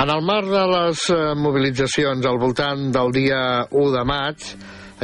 En 0.00 0.08
el 0.08 0.22
marc 0.24 0.46
de 0.48 0.60
les 0.64 1.00
eh, 1.12 1.16
mobilitzacions 1.36 2.24
al 2.24 2.38
voltant 2.40 2.86
del 2.94 3.10
dia 3.12 3.40
1 3.68 3.90
de 3.92 4.04
maig, 4.08 4.46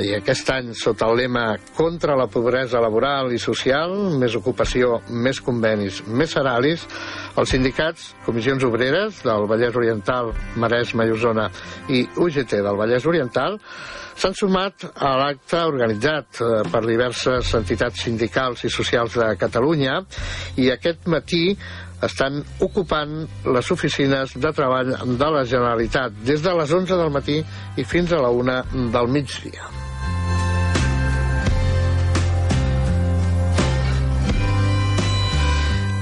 i 0.00 0.14
aquest 0.16 0.48
any 0.55 0.70
sota 0.77 1.11
el 1.11 1.19
lema 1.20 1.42
contra 1.77 2.16
la 2.16 2.27
pobresa 2.33 2.80
laboral 2.80 3.28
i 3.33 3.41
social, 3.41 3.92
més 4.20 4.38
ocupació, 4.38 5.03
més 5.11 5.42
convenis, 5.44 6.00
més 6.08 6.33
salaris, 6.33 6.86
els 7.36 7.53
sindicats, 7.53 8.08
comissions 8.25 8.64
obreres 8.64 9.20
del 9.27 9.44
Vallès 9.50 9.77
Oriental, 9.77 10.33
Maresme 10.56 11.05
i 11.05 11.12
Osona 11.12 11.50
i 11.92 12.03
UGT 12.16 12.56
del 12.64 12.81
Vallès 12.81 13.05
Oriental 13.08 13.60
s'han 14.16 14.33
sumat 14.33 14.86
a 14.97 15.10
l'acte 15.20 15.60
organitzat 15.69 16.41
eh, 16.41 16.53
per 16.72 16.81
diverses 16.86 17.53
entitats 17.58 18.06
sindicals 18.08 18.64
i 18.64 18.72
socials 18.72 19.19
de 19.20 19.34
Catalunya 19.36 19.98
i 20.56 20.70
aquest 20.72 21.05
matí 21.12 21.50
estan 22.05 22.42
ocupant 22.61 23.25
les 23.47 23.70
oficines 23.72 24.36
de 24.36 24.52
treball 24.52 24.92
de 25.06 25.33
la 25.39 25.44
Generalitat 25.44 26.20
des 26.27 26.44
de 26.44 26.55
les 26.61 26.77
11 26.83 27.00
del 27.00 27.11
matí 27.14 27.41
i 27.77 27.84
fins 27.84 28.12
a 28.12 28.22
la 28.22 28.30
1 28.30 28.62
del 28.92 29.12
migdia. 29.12 29.75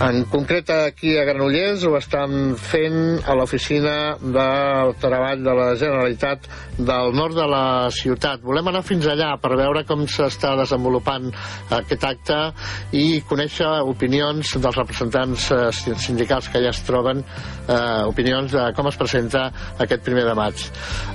En 0.04 0.26
concret 0.28 0.68
aquí 0.68 1.14
a 1.16 1.22
Granollers 1.24 1.86
ho 1.88 1.94
estan 1.96 2.58
fent 2.60 3.22
a 3.24 3.32
l'oficina 3.38 4.18
del 4.20 4.90
treball 5.00 5.40
de 5.40 5.52
la 5.56 5.68
Generalitat 5.80 6.44
del 6.76 7.14
nord 7.16 7.32
de 7.38 7.46
la 7.48 7.88
ciutat. 7.94 8.42
Volem 8.44 8.68
anar 8.68 8.82
fins 8.84 9.06
allà 9.08 9.30
per 9.40 9.54
veure 9.56 9.84
com 9.88 10.02
s'està 10.04 10.50
desenvolupant 10.58 11.30
aquest 11.72 12.04
acte 12.04 12.36
i 12.92 13.22
conèixer 13.30 13.70
opinions 13.88 14.50
dels 14.58 14.76
representants 14.76 15.46
eh, 15.56 15.70
sindicals 15.72 16.50
que 16.52 16.60
ja 16.60 16.74
es 16.74 16.82
troben, 16.84 17.24
eh, 17.64 18.04
opinions 18.10 18.52
de 18.52 18.66
com 18.76 18.90
es 18.92 19.00
presenta 19.00 19.46
aquest 19.80 20.04
primer 20.04 20.26
de 20.28 20.36
maig. 20.36 20.66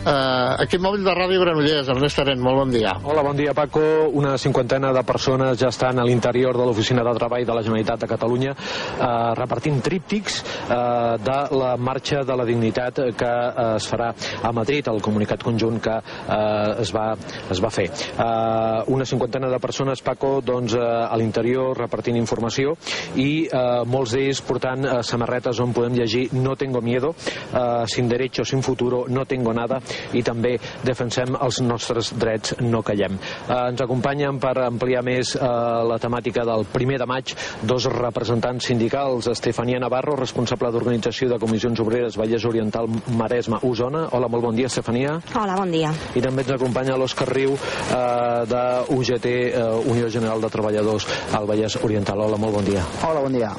Eh, 0.01 0.65
aquí 0.65 0.81
mòbil 0.81 1.05
de 1.05 1.15
Ràdio 1.19 1.43
Granollers, 1.45 1.93
Ernest 1.93 2.23
Arent, 2.25 2.41
molt 2.41 2.63
bon 2.63 2.73
dia. 2.73 2.95
Hola, 3.03 3.27
bon 3.27 3.37
dia 3.37 3.53
Paco. 3.53 3.85
Una 4.17 4.33
cinquantena 4.41 4.89
de 4.97 5.05
persones 5.05 5.61
ja 5.61 5.69
estan 5.69 6.01
a 6.01 6.09
l'interior 6.09 6.57
de 6.57 6.65
l'oficina 6.65 7.05
de 7.05 7.15
treball 7.21 7.45
de 7.45 7.53
la 7.53 7.65
Generalitat 7.69 8.07
de 8.07 8.11
Catalunya 8.17 8.57
eh, 8.79 9.33
repartint 9.39 9.81
tríptics 9.83 10.41
eh, 10.69 11.17
de 11.23 11.39
la 11.57 11.75
marxa 11.77 12.23
de 12.23 12.35
la 12.35 12.45
dignitat 12.45 13.01
que 13.17 13.29
eh, 13.29 13.75
es 13.75 13.87
farà 13.89 14.11
a 14.43 14.51
Madrid, 14.55 14.87
el 14.91 15.01
comunicat 15.01 15.43
conjunt 15.43 15.79
que 15.83 15.95
eh, 15.99 16.81
es, 16.83 16.93
va, 16.95 17.13
es 17.49 17.61
va 17.63 17.71
fer. 17.73 17.89
Eh, 17.89 18.83
una 18.93 19.05
cinquantena 19.05 19.49
de 19.49 19.59
persones, 19.59 20.01
Paco, 20.01 20.39
doncs, 20.45 20.75
eh, 20.75 20.83
a 20.83 21.15
l'interior 21.19 21.77
repartint 21.77 22.17
informació 22.19 22.75
i 23.19 23.45
eh, 23.45 23.83
molts 23.89 24.15
d'ells 24.15 24.43
portant 24.47 24.85
eh, 24.85 24.97
samarretes 25.05 25.59
on 25.63 25.73
podem 25.75 25.95
llegir 25.99 26.27
no 26.33 26.55
tengo 26.59 26.81
miedo, 26.81 27.13
eh, 27.53 27.85
sin 27.87 28.09
derecho, 28.09 28.45
sin 28.45 28.63
futuro, 28.63 29.05
no 29.07 29.25
tengo 29.25 29.53
nada 29.53 29.79
i 30.13 30.23
també 30.25 30.55
defensem 30.85 31.35
els 31.39 31.61
nostres 31.63 32.13
drets, 32.19 32.55
no 32.61 32.81
callem. 32.85 33.17
Eh, 33.19 33.59
ens 33.71 33.81
acompanyen 33.85 34.39
per 34.41 34.55
ampliar 34.65 35.03
més 35.05 35.35
eh, 35.35 35.43
la 35.89 35.99
temàtica 36.01 36.45
del 36.47 36.65
primer 36.73 36.99
de 36.99 37.07
maig 37.09 37.33
dos 37.63 37.87
representants 37.93 38.58
sindicals, 38.61 39.27
Estefania 39.31 39.79
Navarro, 39.79 40.15
responsable 40.19 40.71
d'organització 40.73 41.29
de 41.31 41.39
comissions 41.41 41.79
obreres 41.79 42.17
Vallès 42.19 42.45
Oriental 42.45 42.89
Maresme 43.17 43.59
Osona. 43.63 44.07
Hola, 44.11 44.29
molt 44.31 44.45
bon 44.49 44.57
dia, 44.57 44.67
Estefania. 44.67 45.17
Hola, 45.35 45.55
bon 45.59 45.71
dia. 45.71 45.93
I 46.15 46.23
també 46.23 46.45
ens 46.45 46.53
acompanya 46.55 46.97
l'Òscar 46.99 47.29
Riu 47.31 47.55
eh, 47.55 48.45
de 48.49 48.63
UGT, 48.95 49.29
eh, 49.29 49.65
Unió 49.91 50.09
General 50.09 50.41
de 50.41 50.51
Treballadors 50.53 51.07
al 51.37 51.47
Vallès 51.49 51.79
Oriental. 51.83 52.25
Hola, 52.27 52.37
molt 52.37 52.59
bon 52.59 52.69
dia. 52.69 52.85
Hola, 53.07 53.23
bon 53.25 53.35
dia. 53.35 53.53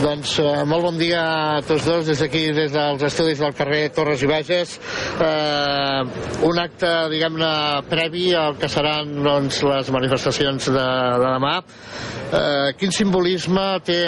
Doncs 0.00 0.38
eh, 0.40 0.62
molt 0.66 0.86
bon 0.86 0.96
dia 0.98 1.22
a 1.58 1.60
tots 1.66 1.84
dos 1.86 2.06
des 2.08 2.22
d'aquí, 2.24 2.46
des 2.56 2.72
dels 2.72 3.02
estudis 3.06 3.42
del 3.42 3.52
carrer 3.54 3.82
Torres 3.94 4.22
i 4.24 4.30
Bages. 4.30 4.78
Eh, 5.20 6.46
un 6.48 6.58
acte, 6.58 6.90
diguem-ne, 7.12 7.52
previ 7.90 8.30
al 8.34 8.56
que 8.58 8.70
seran 8.72 9.12
doncs, 9.22 9.60
les 9.68 9.92
manifestacions 9.94 10.70
de, 10.72 10.88
de 11.22 11.28
demà. 11.28 11.58
Eh, 12.32 12.72
quin 12.80 12.94
simbolisme 12.94 13.66
té 13.84 14.00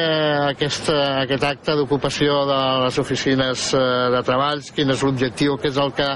aquest, 0.51 0.91
aquest 0.95 1.49
acte 1.49 1.79
d'ocupació 1.79 2.43
de 2.51 2.61
les 2.85 3.01
oficines 3.03 3.71
eh, 3.75 3.87
de 4.15 4.23
treballs? 4.27 4.71
Quin 4.75 4.95
és 4.95 5.03
l'objectiu? 5.07 5.59
Què 5.61 5.73
és 5.73 5.81
el 5.81 5.95
que 5.97 6.11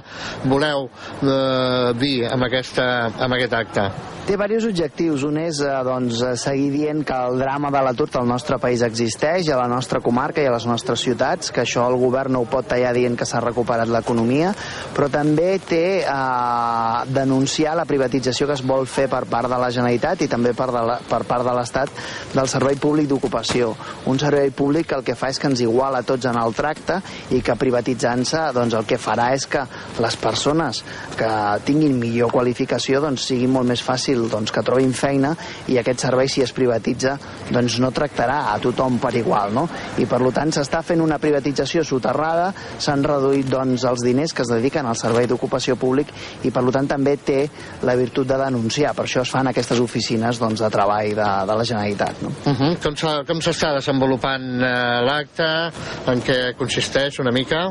voleu 0.50 0.88
eh, 0.88 1.96
dir 1.98 2.14
amb, 2.30 2.48
aquesta, 2.50 2.88
amb 3.18 3.38
aquest 3.38 3.58
acte? 3.64 3.90
Té 4.28 4.34
diversos 4.36 4.66
objectius. 4.68 5.22
Un 5.24 5.38
és 5.40 5.56
eh, 5.64 5.68
doncs, 5.86 6.18
eh, 6.20 6.34
seguir 6.36 6.66
dient 6.74 6.98
que 7.08 7.16
el 7.16 7.38
drama 7.40 7.70
de 7.72 7.80
l'atur 7.80 8.10
al 8.20 8.26
nostre 8.28 8.58
país 8.60 8.82
existeix, 8.84 9.46
a 9.48 9.56
la 9.56 9.68
nostra 9.72 10.02
comarca 10.04 10.42
i 10.42 10.48
a 10.50 10.52
les 10.52 10.66
nostres 10.68 11.00
ciutats, 11.00 11.48
que 11.48 11.62
això 11.62 11.86
el 11.88 11.96
govern 11.96 12.36
no 12.36 12.42
ho 12.44 12.48
pot 12.52 12.68
tallar 12.68 12.90
dient 12.92 13.16
que 13.16 13.24
s'ha 13.24 13.40
recuperat 13.40 13.88
l'economia, 13.88 14.50
però 14.92 15.08
també 15.08 15.54
té 15.64 16.02
eh, 16.02 16.98
denunciar 17.08 17.72
la 17.78 17.86
privatització 17.88 18.50
que 18.50 18.58
es 18.58 18.64
vol 18.68 18.84
fer 18.84 19.06
per 19.08 19.22
part 19.32 19.48
de 19.48 19.62
la 19.62 19.70
Generalitat 19.72 20.26
i 20.26 20.28
també 20.28 20.52
per, 20.52 20.68
de 20.76 20.84
la, 20.90 20.98
per 21.08 21.22
part 21.24 21.48
de 21.48 21.56
l'Estat 21.56 22.04
del 22.34 22.52
Servei 22.52 22.76
Públic 22.76 23.08
d'Ocupació. 23.08 23.72
Un 24.12 24.20
servei 24.20 24.52
públic 24.52 24.90
que 24.92 25.00
el 25.00 25.08
que 25.08 25.16
fa 25.16 25.32
és 25.32 25.40
que 25.40 25.48
ens 25.48 25.64
iguala 25.64 26.04
tots 26.04 26.28
en 26.28 26.36
el 26.36 26.52
tracte 26.52 27.00
i 27.32 27.40
que 27.40 27.56
privatitzant-se 27.56 28.44
doncs, 28.60 28.76
el 28.76 28.84
que 28.92 29.00
farà 29.00 29.32
és 29.32 29.48
que 29.48 29.64
les 30.04 30.20
persones 30.20 30.84
que 31.16 31.32
tinguin 31.64 31.96
millor 31.96 32.36
qualificació 32.36 33.00
doncs, 33.00 33.30
sigui 33.32 33.48
molt 33.48 33.72
més 33.72 33.80
fàcil 33.80 34.17
doncs, 34.30 34.52
que 34.54 34.64
trobin 34.66 34.92
feina 34.96 35.34
i 35.68 35.78
aquest 35.78 36.04
servei 36.06 36.28
si 36.28 36.42
es 36.44 36.52
privatitza 36.56 37.16
doncs, 37.50 37.78
no 37.82 37.92
tractarà 37.94 38.40
a 38.52 38.58
tothom 38.62 38.98
per 39.02 39.14
igual 39.16 39.54
no? 39.54 39.68
i 39.98 40.06
per 40.10 40.20
tant 40.34 40.52
s'està 40.52 40.82
fent 40.82 41.00
una 41.04 41.20
privatització 41.22 41.84
soterrada 41.86 42.50
s'han 42.78 43.04
reduït 43.06 43.48
doncs, 43.48 43.86
els 43.88 44.04
diners 44.04 44.34
que 44.34 44.42
es 44.42 44.52
dediquen 44.52 44.86
al 44.86 44.98
servei 44.98 45.26
d'ocupació 45.30 45.76
públic 45.76 46.10
i 46.44 46.50
per 46.50 46.64
tant 46.74 46.90
també 46.90 47.16
té 47.16 47.40
la 47.86 47.96
virtut 47.96 48.26
de 48.28 48.36
denunciar 48.40 48.94
per 48.94 49.06
això 49.06 49.22
es 49.22 49.32
fan 49.32 49.48
aquestes 49.52 49.80
oficines 49.80 50.40
doncs, 50.42 50.60
de 50.60 50.70
treball 50.72 51.14
de, 51.14 51.30
de 51.48 51.58
la 51.60 51.64
Generalitat 51.64 52.22
no? 52.22 52.34
Uh 52.44 52.52
-huh. 52.52 52.74
Com 52.82 52.94
Com 53.28 53.42
s'està 53.44 53.68
desenvolupant 53.76 54.44
eh, 54.64 54.68
l'acte? 55.06 55.46
En 56.10 56.22
què 56.24 56.54
consisteix 56.58 57.18
una 57.22 57.30
mica? 57.30 57.66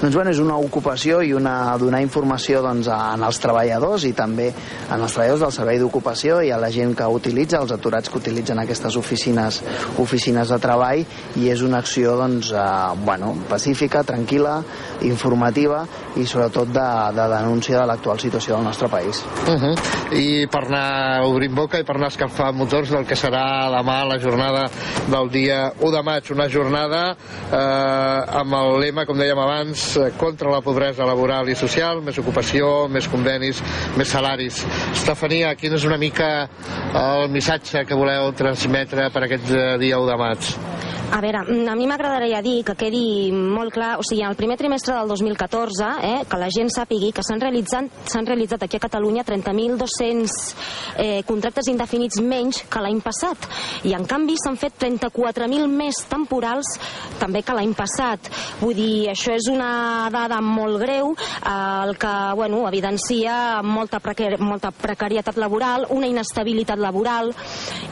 Doncs 0.00 0.14
bueno, 0.14 0.30
és 0.30 0.40
una 0.42 0.56
ocupació 0.58 1.20
i 1.22 1.32
una, 1.36 1.76
donar 1.80 2.00
informació 2.04 2.60
doncs, 2.64 2.90
en 2.92 3.24
els 3.24 3.38
treballadors 3.42 4.04
i 4.04 4.12
també 4.12 4.48
en 4.50 5.00
els 5.00 5.14
treballadors 5.14 5.44
del 5.46 5.54
servei 5.54 5.77
servei 5.78 5.84
d'ocupació 5.84 6.40
i 6.42 6.50
a 6.50 6.58
la 6.58 6.70
gent 6.70 6.94
que 6.96 7.06
utilitza, 7.06 7.60
els 7.62 7.72
aturats 7.72 8.10
que 8.10 8.18
utilitzen 8.18 8.58
aquestes 8.58 8.96
oficines, 8.96 9.62
oficines 9.98 10.50
de 10.50 10.58
treball 10.58 11.04
i 11.38 11.48
és 11.50 11.62
una 11.62 11.78
acció 11.78 12.16
doncs, 12.18 12.52
eh, 12.52 12.58
bueno, 13.04 13.34
pacífica, 13.48 14.02
tranquil·la, 14.02 14.62
informativa 15.06 15.84
i 16.16 16.26
sobretot 16.26 16.72
de, 16.74 16.88
de 17.14 17.26
denúncia 17.30 17.78
de 17.78 17.86
l'actual 17.86 18.18
situació 18.18 18.56
del 18.56 18.64
nostre 18.64 18.88
país. 18.88 19.22
Uh 19.46 19.54
-huh. 19.54 19.74
I 20.12 20.46
per 20.48 20.64
anar 20.66 21.22
obrint 21.24 21.54
boca 21.54 21.78
i 21.78 21.84
per 21.84 21.96
anar 21.96 22.08
escalfant 22.08 22.56
motors 22.56 22.90
del 22.90 23.06
que 23.06 23.14
serà 23.14 23.70
demà 23.70 24.04
la 24.04 24.18
jornada 24.18 24.68
del 25.06 25.30
dia 25.30 25.72
1 25.78 25.90
de 25.90 26.02
maig, 26.02 26.30
una 26.30 26.48
jornada 26.48 27.16
eh, 27.52 28.38
amb 28.40 28.54
el 28.54 28.80
lema, 28.80 29.06
com 29.06 29.16
dèiem 29.16 29.38
abans, 29.38 29.98
contra 30.16 30.50
la 30.50 30.60
pobresa 30.60 31.04
laboral 31.04 31.48
i 31.48 31.54
social, 31.54 32.02
més 32.02 32.18
ocupació, 32.18 32.88
més 32.88 33.08
convenis, 33.08 33.62
més 33.96 34.08
salaris. 34.08 34.64
Estefania, 34.92 35.54
quin 35.58 35.74
és 35.74 35.84
una 35.88 35.98
mica 35.98 36.28
el 36.94 37.28
missatge 37.34 37.84
que 37.88 37.98
voleu 37.98 38.30
transmetre 38.38 39.08
per 39.14 39.24
aquest 39.26 39.50
eh, 39.50 39.70
dia 39.82 39.98
1 39.98 40.12
de 40.12 40.18
maig? 40.22 40.77
A 41.10 41.20
veure, 41.24 41.40
a 41.40 41.74
mi 41.74 41.86
m'agradaria 41.88 42.42
dir 42.44 42.60
que 42.68 42.74
quedi 42.76 43.32
molt 43.32 43.72
clar, 43.72 43.94
o 43.96 44.02
sigui, 44.04 44.20
en 44.20 44.28
el 44.28 44.36
primer 44.36 44.58
trimestre 44.60 44.92
del 44.92 45.08
2014, 45.08 45.86
eh, 46.04 46.18
que 46.28 46.36
la 46.36 46.50
gent 46.52 46.68
sàpigui 46.68 47.14
que 47.16 47.22
s'han 47.24 47.40
realitzat, 47.40 47.88
realitzat 48.28 48.66
aquí 48.66 48.76
a 48.76 48.82
Catalunya 48.82 49.24
30.200 49.24 50.34
eh, 50.98 51.22
contractes 51.24 51.70
indefinits 51.72 52.20
menys 52.20 52.60
que 52.68 52.82
l'any 52.84 53.00
passat. 53.00 53.48
I, 53.88 53.94
en 53.96 54.04
canvi, 54.04 54.36
s'han 54.36 54.58
fet 54.60 54.76
34.000 54.84 55.64
més 55.72 56.02
temporals 56.10 56.74
també 57.18 57.40
que 57.40 57.56
l'any 57.56 57.72
passat. 57.78 58.28
Vull 58.60 58.76
dir, 58.76 59.08
això 59.14 59.32
és 59.32 59.48
una 59.48 60.10
dada 60.12 60.42
molt 60.44 60.76
greu, 60.84 61.14
eh, 61.16 61.56
el 61.88 61.96
que, 61.96 62.14
bueno, 62.36 62.66
evidencia 62.68 63.62
molta, 63.64 64.02
precar 64.04 64.36
molta 64.44 64.74
precarietat 64.76 65.40
laboral, 65.40 65.88
una 65.88 66.12
inestabilitat 66.12 66.78
laboral, 66.78 67.32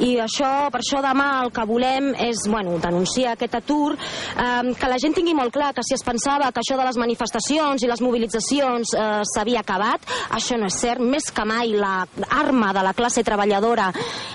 i 0.05 0.19
això, 0.21 0.69
per 0.69 0.85
això 0.85 1.01
demà 1.01 1.33
el 1.47 1.55
que 1.57 1.65
volem 1.65 2.13
és, 2.29 2.45
bueno, 2.53 2.77
denunciar 2.77 3.06
denunciar 3.07 3.33
aquest 3.33 3.55
atur, 3.55 3.95
eh, 3.95 4.75
que 4.79 4.89
la 4.89 4.99
gent 4.99 5.15
tingui 5.15 5.35
molt 5.35 5.53
clar 5.53 5.73
que 5.75 5.83
si 5.83 5.95
es 5.95 6.03
pensava 6.03 6.51
que 6.53 6.61
això 6.61 6.77
de 6.77 6.85
les 6.85 6.97
manifestacions 6.97 7.83
i 7.83 7.87
les 7.87 8.01
mobilitzacions 8.03 8.95
eh, 8.95 9.23
s'havia 9.25 9.61
acabat, 9.61 10.01
això 10.31 10.59
no 10.59 10.67
és 10.67 10.75
cert, 10.81 11.01
més 11.01 11.31
que 11.31 11.45
mai 11.45 11.75
l'arma 11.77 12.73
de 12.73 12.83
la 12.83 12.95
classe 12.95 13.23
treballadora 13.23 13.93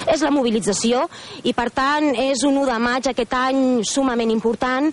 és 0.08 0.22
la 0.22 0.32
mobilització 0.32 1.08
i 1.44 1.54
per 1.54 1.70
tant 1.72 2.14
és 2.16 2.44
un 2.44 2.58
1 2.58 2.66
de 2.66 2.80
maig 2.80 3.08
aquest 3.08 3.34
any 3.34 3.84
sumament 3.84 4.32
important 4.32 4.92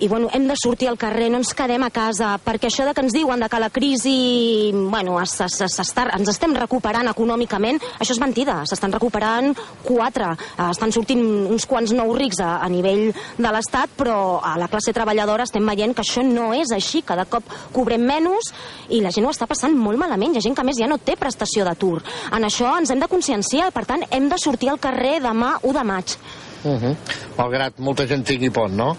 i 0.00 0.08
bueno, 0.08 0.28
hem 0.32 0.48
de 0.48 0.54
sortir 0.60 0.88
al 0.88 0.98
carrer, 0.98 1.28
no 1.30 1.38
ens 1.38 1.52
quedem 1.54 1.82
a 1.86 1.90
casa, 1.94 2.34
perquè 2.42 2.66
això 2.68 2.86
de 2.86 2.94
que 2.94 3.02
ens 3.04 3.14
diuen 3.14 3.40
de 3.40 3.48
que 3.48 3.60
la 3.62 3.70
crisi, 3.70 4.72
bueno, 4.74 5.20
es, 5.22 5.36
es, 5.44 5.60
es, 5.62 5.76
està, 5.80 6.08
ens 6.16 6.30
estem 6.32 6.54
recuperant 6.58 7.08
econòmicament, 7.12 7.78
això 8.02 8.16
és 8.16 8.20
mentida, 8.22 8.60
s'estan 8.66 8.94
recuperant 8.94 9.52
quatre, 9.84 10.32
eh, 10.34 10.66
estan 10.66 10.92
sortint 10.94 11.22
uns 11.54 11.66
quants 11.70 11.94
nous 11.94 12.14
rics 12.18 12.42
a, 12.42 12.58
a 12.64 12.68
nivell 12.72 13.12
de 13.14 13.54
l'Estat, 13.54 13.94
però 13.96 14.40
a 14.42 14.56
la 14.58 14.68
classe 14.72 14.94
treballadora 14.96 15.46
estem 15.46 15.66
veient 15.70 15.94
que 15.94 16.02
això 16.02 16.26
no 16.26 16.50
és 16.56 16.74
així, 16.74 17.04
cada 17.06 17.28
cop 17.30 17.46
cobrem 17.72 18.02
menys 18.02 18.50
i 18.90 19.00
la 19.04 19.14
gent 19.14 19.28
ho 19.28 19.34
està 19.34 19.46
passant 19.50 19.76
molt 19.78 20.00
malament, 20.00 20.34
hi 20.34 20.42
ha 20.42 20.46
gent 20.48 20.58
que 20.58 20.66
més 20.66 20.80
ja 20.80 20.90
no 20.90 20.98
té 20.98 21.14
prestació 21.20 21.64
d'atur. 21.64 22.00
En 22.34 22.44
això 22.44 22.74
ens 22.80 22.90
hem 22.90 23.02
de 23.02 23.10
conscienciar, 23.10 23.70
per 23.74 23.86
tant, 23.86 24.02
hem 24.10 24.28
de 24.28 24.42
sortir 24.42 24.72
al 24.72 24.82
carrer 24.82 25.20
demà 25.22 25.54
1 25.62 25.78
de 25.78 25.84
maig. 25.84 26.16
Uh 26.64 26.80
-huh. 26.80 26.96
Malgrat 27.36 27.78
molta 27.78 28.06
gent 28.06 28.24
tingui 28.24 28.50
pont, 28.50 28.72
no? 28.72 28.96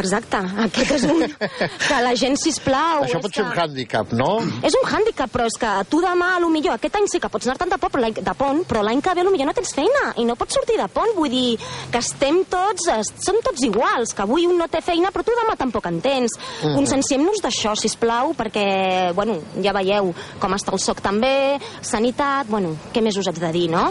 Exacte, 0.00 0.40
aquest 0.66 0.92
és 0.98 1.04
un... 1.08 1.22
que 1.88 2.00
la 2.02 2.14
gent, 2.18 2.36
sisplau... 2.40 3.04
Això 3.06 3.20
pot 3.22 3.32
ser 3.32 3.44
que... 3.44 3.50
un 3.52 3.60
hàndicap, 3.62 4.12
no? 4.18 4.30
És 4.66 4.76
un 4.78 4.88
hàndicap, 4.90 5.30
però 5.32 5.46
és 5.48 5.56
que 5.60 5.72
tu 5.90 6.00
demà, 6.04 6.32
a 6.36 6.42
lo 6.42 6.50
millor, 6.52 6.76
aquest 6.76 6.98
any 6.98 7.08
sí 7.10 7.20
que 7.22 7.30
pots 7.32 7.48
anar-te'n 7.48 7.72
de, 7.72 7.78
pont, 7.82 8.20
de 8.30 8.34
pont, 8.38 8.62
però 8.68 8.82
l'any 8.86 9.02
que 9.04 9.14
ve 9.16 9.24
a 9.24 9.28
lo 9.28 9.34
millor 9.34 9.50
no 9.50 9.56
tens 9.56 9.74
feina 9.76 10.12
i 10.20 10.26
no 10.28 10.36
pots 10.38 10.58
sortir 10.58 10.78
de 10.80 10.88
pont. 10.92 11.14
Vull 11.16 11.32
dir 11.32 11.56
que 11.92 12.02
estem 12.02 12.42
tots, 12.50 12.90
som 13.24 13.40
tots 13.44 13.64
iguals, 13.66 14.14
que 14.16 14.26
avui 14.26 14.48
un 14.50 14.58
no 14.60 14.68
té 14.72 14.82
feina, 14.84 15.12
però 15.14 15.24
tu 15.26 15.36
demà 15.38 15.56
tampoc 15.58 15.86
en 15.90 16.00
tens. 16.04 16.36
Mm 16.36 16.66
-hmm. 16.66 16.76
Conscienciem-nos 16.76 17.42
d'això, 17.42 17.74
si 17.76 17.88
plau, 17.96 18.34
perquè, 18.36 19.12
bueno, 19.14 19.40
ja 19.62 19.72
veieu 19.72 20.12
com 20.40 20.52
està 20.52 20.72
el 20.72 20.82
soc 20.82 21.00
també, 21.00 21.58
sanitat, 21.80 22.48
bueno, 22.48 22.76
què 22.92 23.02
més 23.02 23.16
us 23.16 23.28
haig 23.28 23.38
de 23.40 23.52
dir, 23.52 23.68
no? 23.70 23.88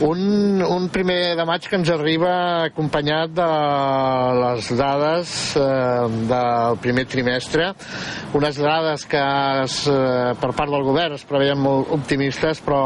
Un, 0.00 0.62
un 0.64 0.86
primer 0.88 1.34
de 1.36 1.44
maig 1.44 1.66
que 1.68 1.76
ens 1.76 1.90
arriba 1.92 2.30
acompanyat 2.70 3.34
de 3.36 3.48
les 4.38 4.70
dades 4.78 5.32
eh, 5.60 6.06
del 6.30 6.78
primer 6.80 7.04
trimestre, 7.04 7.66
unes 8.32 8.56
dades 8.56 9.04
que 9.04 9.20
es, 9.66 9.74
eh, 9.92 10.32
per 10.40 10.54
part 10.56 10.72
del 10.72 10.86
govern 10.88 11.18
es 11.18 11.26
preveien 11.28 11.60
molt 11.60 11.92
optimistes, 11.92 12.62
però 12.64 12.80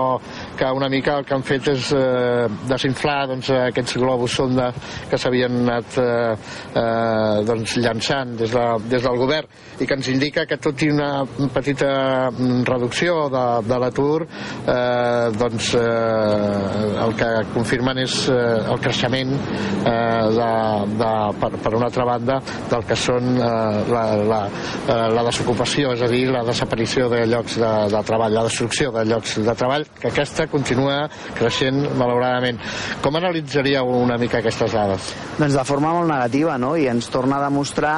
que 0.59 0.71
una 0.71 0.89
mica 0.89 1.19
el 1.19 1.27
que 1.27 1.35
han 1.37 1.45
fet 1.47 1.69
és 1.75 1.91
eh, 1.97 2.47
desinflar 2.69 3.19
doncs, 3.31 3.51
aquests 3.71 3.99
globus 4.01 4.37
sonda 4.41 4.71
que 5.11 5.19
s'havien 5.21 5.61
anat 5.65 5.99
eh, 6.03 6.35
eh, 6.75 7.45
doncs, 7.49 7.77
llançant 7.85 8.37
des, 8.39 8.53
de, 8.55 8.67
des 8.91 9.05
del 9.05 9.21
govern 9.21 9.81
i 9.81 9.89
que 9.89 9.99
ens 9.99 10.11
indica 10.13 10.47
que 10.47 10.59
tot 10.63 10.83
i 10.87 10.91
una 10.93 11.25
petita 11.55 12.31
reducció 12.69 13.29
de, 13.33 13.45
de 13.69 13.81
l'atur 13.83 14.25
eh, 14.25 15.31
doncs 15.39 15.73
eh, 15.79 17.05
el 17.05 17.17
que 17.19 17.31
confirmen 17.55 18.05
és 18.05 18.19
eh, 18.33 18.41
el 18.71 18.81
creixement 18.85 19.35
eh, 19.35 20.25
de, 20.39 20.51
de, 20.99 21.13
per, 21.41 21.51
per 21.65 21.75
una 21.75 21.89
altra 21.91 22.07
banda 22.09 22.41
del 22.71 22.85
que 22.89 22.97
són 22.99 23.35
eh, 23.37 23.83
la, 23.91 24.05
la, 24.33 24.41
eh, 24.49 24.99
la 25.15 25.25
desocupació, 25.29 25.95
és 25.95 26.05
a 26.05 26.11
dir, 26.11 26.25
la 26.33 26.45
desaparició 26.47 27.09
de 27.13 27.25
llocs 27.31 27.59
de, 27.61 27.73
de 27.93 28.03
treball, 28.07 28.37
la 28.39 28.47
destrucció 28.49 28.93
de 28.95 29.05
llocs 29.09 29.39
de 29.45 29.57
treball, 29.59 29.87
que 30.01 30.11
aquesta 30.13 30.44
continua 30.53 31.05
creixent 31.39 31.81
malauradament. 31.99 32.61
Com 33.05 33.17
analitzaríeu 33.19 33.89
una 34.01 34.19
mica 34.21 34.41
aquestes 34.41 34.75
dades? 34.75 35.13
Doncs 35.39 35.57
de 35.57 35.65
forma 35.67 35.93
molt 35.97 36.11
negativa, 36.11 36.59
no? 36.61 36.75
I 36.79 36.89
ens 36.93 37.09
torna 37.13 37.41
a 37.41 37.47
demostrar 37.49 37.97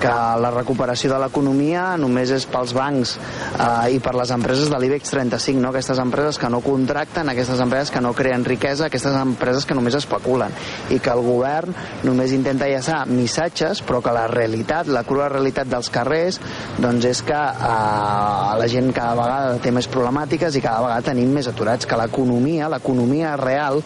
que 0.00 0.12
la 0.42 0.52
recuperació 0.54 1.10
de 1.12 1.20
l'economia 1.22 1.88
només 2.00 2.30
és 2.34 2.46
pels 2.50 2.74
bancs 2.76 3.16
eh, 3.16 3.96
i 3.96 4.00
per 4.02 4.14
les 4.18 4.32
empreses 4.34 4.70
de 4.70 4.80
l'IBEX 4.80 5.14
35, 5.14 5.60
no? 5.62 5.72
Aquestes 5.74 6.00
empreses 6.02 6.38
que 6.38 6.50
no 6.52 6.62
contracten, 6.64 7.30
aquestes 7.32 7.60
empreses 7.62 7.92
que 7.94 8.02
no 8.04 8.12
creen 8.16 8.44
riquesa, 8.46 8.86
aquestes 8.86 9.16
empreses 9.18 9.66
que 9.66 9.76
només 9.76 9.96
especulen 9.98 10.54
i 10.94 11.00
que 11.02 11.12
el 11.12 11.22
govern 11.24 11.74
només 12.06 12.34
intenta 12.36 12.68
llaçar 12.70 13.04
missatges 13.10 13.82
però 13.86 14.02
que 14.04 14.14
la 14.14 14.26
realitat, 14.30 14.90
la 14.92 15.04
crua 15.06 15.28
realitat 15.32 15.68
dels 15.70 15.90
carrers 15.92 16.40
doncs 16.82 17.08
és 17.10 17.22
que 17.26 17.36
eh, 17.36 18.56
la 18.60 18.68
gent 18.70 18.92
cada 18.96 19.14
vegada 19.18 19.58
té 19.62 19.72
més 19.74 19.88
problemàtiques 19.90 20.56
i 20.56 20.64
cada 20.64 20.84
vegada 20.86 21.08
tenim 21.10 21.32
més 21.34 21.48
aturats, 21.50 21.85
que 21.86 21.98
l'economia, 21.98 22.70
l'economia 22.72 23.36
real, 23.40 23.82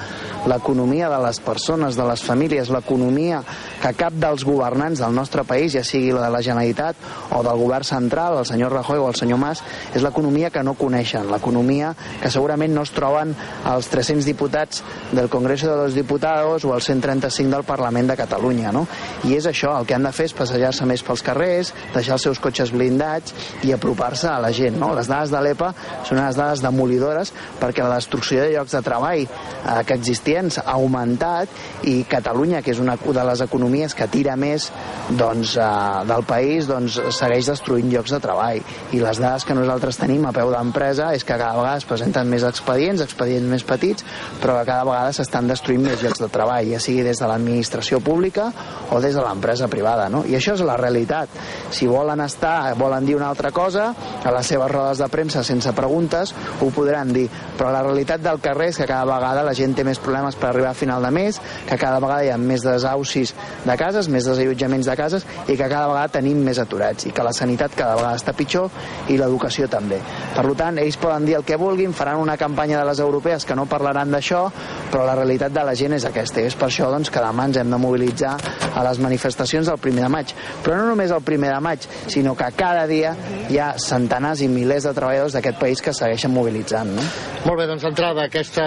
l'economia 0.50 1.10
de 1.12 1.18
les 1.26 1.40
persones, 1.44 1.96
de 1.96 2.06
les 2.08 2.22
famílies, 2.24 2.70
l'economia 2.72 3.42
que 3.80 3.92
cap 3.96 4.16
dels 4.16 4.44
governants 4.44 5.00
del 5.02 5.14
nostre 5.14 5.44
país, 5.44 5.74
ja 5.76 5.84
sigui 5.84 6.12
la 6.14 6.26
de 6.26 6.32
la 6.32 6.42
Generalitat 6.44 6.96
o 7.36 7.42
del 7.44 7.60
govern 7.60 7.84
central, 7.84 8.38
el 8.40 8.48
senyor 8.48 8.72
Rajoy 8.72 9.00
o 9.00 9.08
el 9.08 9.18
senyor 9.18 9.40
Mas, 9.40 9.62
és 9.94 10.04
l'economia 10.04 10.50
que 10.50 10.64
no 10.64 10.76
coneixen, 10.78 11.30
l'economia 11.32 11.92
que 12.22 12.30
segurament 12.32 12.74
no 12.74 12.84
es 12.86 12.94
troben 12.96 13.34
els 13.70 13.90
300 13.92 14.26
diputats 14.28 14.82
del 15.12 15.28
Congreso 15.28 15.70
de 15.70 15.76
los 15.82 15.94
Diputados 15.94 16.64
o 16.64 16.74
els 16.74 16.88
135 16.88 17.50
del 17.50 17.64
Parlament 17.68 18.10
de 18.10 18.18
Catalunya, 18.18 18.72
no? 18.72 18.86
I 19.28 19.36
és 19.36 19.48
això, 19.50 19.74
el 19.78 19.88
que 19.88 19.96
han 19.96 20.06
de 20.06 20.12
fer 20.16 20.28
és 20.30 20.36
passejar-se 20.36 20.86
més 20.88 21.04
pels 21.06 21.24
carrers, 21.26 21.74
deixar 21.94 22.16
els 22.16 22.26
seus 22.28 22.40
cotxes 22.42 22.72
blindats 22.74 23.34
i 23.66 23.74
apropar-se 23.76 24.28
a 24.30 24.38
la 24.42 24.52
gent, 24.56 24.78
no? 24.80 24.92
Les 24.96 25.10
dades 25.10 25.32
de 25.32 25.42
l'EPA 25.44 25.72
són 26.08 26.20
unes 26.20 26.38
dades 26.38 26.64
demolidores 26.64 27.32
perquè 27.60 27.84
la 27.90 27.98
destrucció 28.00 28.40
de 28.44 28.54
llocs 28.54 28.76
de 28.76 28.82
treball 28.86 29.24
eh, 29.26 29.80
que 29.86 29.96
existents 29.98 30.60
ha 30.62 30.76
augmentat 30.78 31.86
i 31.90 32.00
Catalunya, 32.10 32.62
que 32.62 32.72
és 32.74 32.80
una 32.82 32.96
de 33.00 33.24
les 33.26 33.44
economies 33.44 33.94
que 33.96 34.08
tira 34.10 34.36
més 34.40 34.70
doncs, 35.10 35.56
eh, 35.58 35.68
del 36.08 36.24
país, 36.28 36.68
doncs 36.70 37.00
segueix 37.16 37.50
destruint 37.50 37.90
llocs 37.92 38.14
de 38.14 38.20
treball. 38.22 38.60
I 38.96 39.02
les 39.02 39.20
dades 39.22 39.46
que 39.46 39.56
nosaltres 39.56 40.00
tenim 40.00 40.26
a 40.26 40.34
peu 40.36 40.52
d'empresa 40.54 41.10
és 41.16 41.24
que 41.24 41.36
cada 41.36 41.56
vegada 41.58 41.80
es 41.80 41.88
presenten 41.88 42.30
més 42.30 42.46
expedients, 42.46 43.02
expedients 43.04 43.50
més 43.50 43.66
petits, 43.66 44.06
però 44.40 44.58
que 44.58 44.68
cada 44.68 44.86
vegada 44.88 45.14
s'estan 45.16 45.48
destruint 45.50 45.84
més 45.84 46.02
llocs 46.04 46.22
de 46.22 46.30
treball, 46.32 46.70
ja 46.70 46.80
sigui 46.82 47.04
des 47.06 47.20
de 47.20 47.28
l'administració 47.28 48.00
pública 48.04 48.50
o 48.90 49.00
des 49.02 49.16
de 49.16 49.24
l'empresa 49.24 49.68
privada. 49.68 50.08
No? 50.12 50.22
I 50.26 50.36
això 50.38 50.54
és 50.56 50.64
la 50.66 50.78
realitat. 50.80 51.32
Si 51.74 51.88
volen 51.90 52.22
estar, 52.24 52.74
volen 52.78 53.06
dir 53.06 53.16
una 53.18 53.30
altra 53.30 53.50
cosa, 53.54 53.90
a 54.24 54.34
les 54.34 54.46
seves 54.46 54.70
rodes 54.70 55.00
de 55.00 55.08
premsa 55.12 55.44
sense 55.46 55.72
preguntes, 55.76 56.34
ho 56.60 56.70
podran 56.74 57.12
dir. 57.14 57.26
Però 57.58 57.72
la 57.72 57.79
realitat 57.84 58.22
del 58.24 58.40
carrer 58.42 58.70
és 58.70 58.78
que 58.80 58.88
cada 58.88 59.06
vegada 59.08 59.44
la 59.46 59.54
gent 59.56 59.74
té 59.76 59.84
més 59.86 60.00
problemes 60.02 60.36
per 60.38 60.50
arribar 60.50 60.70
a 60.72 60.78
final 60.78 61.02
de 61.02 61.10
mes, 61.14 61.40
que 61.68 61.78
cada 61.80 62.00
vegada 62.02 62.24
hi 62.24 62.32
ha 62.34 62.38
més 62.40 62.64
desaucis 62.66 63.34
de 63.64 63.76
cases, 63.80 64.08
més 64.08 64.26
desallotjaments 64.28 64.90
de 64.90 64.96
cases 64.98 65.26
i 65.46 65.56
que 65.56 65.68
cada 65.68 65.86
vegada 65.88 66.14
tenim 66.18 66.42
més 66.44 66.58
aturats 66.62 67.06
i 67.06 67.14
que 67.14 67.26
la 67.26 67.34
sanitat 67.36 67.76
cada 67.76 67.96
vegada 67.98 68.18
està 68.20 68.34
pitjor 68.36 68.70
i 69.08 69.18
l'educació 69.20 69.68
també. 69.70 70.00
Per 70.36 70.46
tant, 70.58 70.78
ells 70.82 70.98
poden 71.00 71.26
dir 71.28 71.36
el 71.38 71.46
que 71.46 71.58
vulguin, 71.60 71.94
faran 71.96 72.20
una 72.20 72.36
campanya 72.40 72.80
de 72.80 72.86
les 72.88 73.00
europees 73.00 73.46
que 73.46 73.56
no 73.56 73.68
parlaran 73.70 74.10
d'això, 74.12 74.42
però 74.90 75.04
la 75.06 75.16
realitat 75.18 75.54
de 75.54 75.64
la 75.66 75.74
gent 75.78 75.94
és 75.96 76.06
aquesta, 76.08 76.42
i 76.42 76.50
és 76.50 76.56
per 76.58 76.68
això 76.68 76.90
doncs, 76.92 77.10
que 77.10 77.22
demà 77.22 77.46
ens 77.48 77.60
hem 77.60 77.70
de 77.70 77.78
mobilitzar 77.80 78.36
a 78.74 78.84
les 78.86 79.00
manifestacions 79.02 79.70
del 79.70 79.80
primer 79.82 80.04
de 80.06 80.12
maig. 80.12 80.34
Però 80.64 80.76
no 80.78 80.88
només 80.90 81.14
el 81.14 81.24
primer 81.26 81.52
de 81.54 81.60
maig, 81.64 81.86
sinó 82.10 82.34
que 82.36 82.50
cada 82.56 82.86
dia 82.90 83.14
hi 83.48 83.58
ha 83.58 83.72
centenars 83.80 84.42
i 84.44 84.50
milers 84.50 84.88
de 84.88 84.94
treballadors 84.96 85.36
d'aquest 85.36 85.60
país 85.60 85.82
que 85.84 85.94
segueixen 85.96 86.34
mobilitzant. 86.34 86.94
No? 86.96 87.06
Molt 87.46 87.62
bé, 87.62 87.69
doncs 87.70 87.84
d'entrada 87.86 88.24
aquesta 88.26 88.64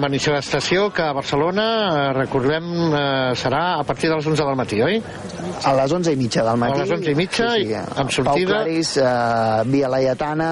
manifestació 0.00 0.88
que 0.94 1.04
a 1.04 1.12
Barcelona, 1.16 1.66
eh, 1.88 2.12
recordem, 2.16 2.68
eh, 2.88 3.34
serà 3.36 3.62
a 3.78 3.84
partir 3.84 4.08
de 4.08 4.16
les 4.16 4.26
11 4.26 4.44
del 4.44 4.56
matí, 4.56 4.80
oi? 4.82 5.02
A 5.64 5.74
les 5.76 5.92
11 5.92 6.12
i 6.12 6.16
mitja 6.16 6.44
del 6.46 6.56
matí. 6.56 6.80
A 6.80 6.84
les 6.84 6.94
11 6.96 7.12
i 7.12 7.18
mitja, 7.18 7.50
sí, 7.52 7.66
sí, 7.66 7.74
amb 7.74 8.10
sortida... 8.10 8.54
Pau 8.54 8.64
Clarís, 8.64 8.96
eh, 8.96 9.68
Via 9.68 9.88
Laietana, 9.92 10.50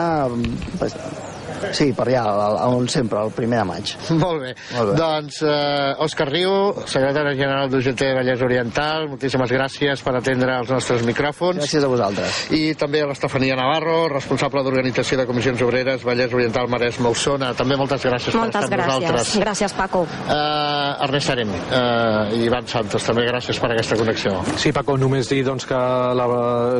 Sí, 1.76 1.90
per 1.96 2.06
allà, 2.08 2.24
on 2.68 2.88
sempre, 2.88 3.20
el 3.26 3.32
primer 3.36 3.60
de 3.62 3.66
maig. 3.68 3.92
Molt 4.22 4.42
bé. 4.42 4.52
Molt 4.74 4.90
bé. 4.90 4.96
Doncs, 5.00 5.40
eh, 5.42 6.04
Òscar 6.06 6.28
Riu, 6.30 6.52
secretari 6.86 7.36
general 7.38 7.70
d'UGT 7.72 8.02
Vallès 8.18 8.42
Oriental, 8.44 9.08
moltíssimes 9.12 9.52
gràcies 9.52 10.02
per 10.04 10.16
atendre 10.18 10.58
els 10.60 10.70
nostres 10.72 11.04
micròfons. 11.06 11.62
Gràcies 11.62 11.84
a 11.84 11.90
vosaltres. 11.90 12.42
I 12.56 12.74
també 12.78 13.02
a 13.02 13.10
l'Estefania 13.10 13.56
Navarro, 13.58 14.08
responsable 14.12 14.62
d'Organització 14.66 15.18
de 15.20 15.26
Comissions 15.28 15.62
Obreres, 15.66 16.04
Vallès 16.06 16.32
Oriental, 16.34 16.68
Maresme, 16.72 17.10
Osona. 17.12 17.52
També 17.56 17.76
moltes 17.78 18.04
gràcies 18.04 18.34
moltes 18.36 18.54
per 18.56 18.64
estar 18.64 18.78
gràcies. 18.78 18.94
amb 18.94 19.02
nosaltres. 19.02 19.36
Gràcies, 19.44 19.76
Paco. 19.76 20.04
Uh, 20.06 21.04
Ernest 21.06 21.30
Arem 21.34 21.50
uh, 21.50 22.36
i 22.36 22.44
Ivan 22.46 22.66
Santos, 22.70 23.04
també 23.06 23.26
gràcies 23.28 23.60
per 23.62 23.70
aquesta 23.72 23.98
connexió. 23.98 24.36
Sí, 24.60 24.72
Paco, 24.76 24.96
només 25.00 25.28
dir 25.30 25.42
doncs, 25.46 25.66
que 25.66 25.76
la, 26.20 26.26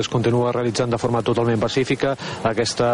es 0.00 0.08
continua 0.12 0.52
realitzant 0.54 0.92
de 0.92 0.98
forma 1.00 1.22
totalment 1.26 1.60
pacífica 1.62 2.14
aquesta, 2.46 2.90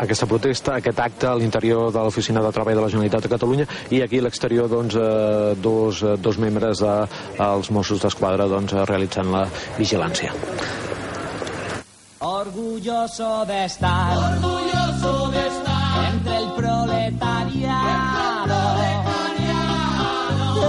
aquesta 0.00 0.28
protesta, 0.30 0.78
aquest 0.80 1.00
acte 1.00 1.23
a 1.24 1.34
l'interior 1.38 1.92
de 1.92 2.02
l'Oficina 2.04 2.42
de 2.44 2.52
Treball 2.52 2.76
de 2.76 2.82
la 2.84 2.90
Generalitat 2.92 3.24
de 3.24 3.32
Catalunya 3.32 3.66
i 3.90 4.02
aquí 4.04 4.20
a 4.20 4.26
l'exterior 4.26 4.68
doncs, 4.68 4.96
eh, 4.96 5.54
dos, 5.56 6.02
eh, 6.02 6.16
dos 6.18 6.38
membres 6.38 6.82
dels 6.84 7.68
de, 7.68 7.74
Mossos 7.74 8.02
d'Esquadra 8.02 8.48
doncs, 8.48 8.72
realitzant 8.88 9.30
la 9.32 9.46
vigilància. 9.78 10.32
Orgulloso 12.20 13.44
de 13.46 13.64
estar, 13.64 14.16
orgulloso 14.16 15.30
de 15.30 15.46
estar 15.46 16.12
entre 16.12 16.36
el 16.36 16.52
proletariado. 16.56 18.60